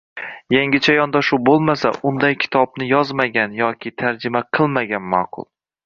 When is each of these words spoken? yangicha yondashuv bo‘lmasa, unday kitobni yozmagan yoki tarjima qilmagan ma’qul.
yangicha 0.53 0.95
yondashuv 0.99 1.43
bo‘lmasa, 1.49 1.91
unday 2.11 2.39
kitobni 2.45 2.89
yozmagan 2.95 3.55
yoki 3.61 3.93
tarjima 4.05 4.43
qilmagan 4.61 5.11
ma’qul. 5.17 5.51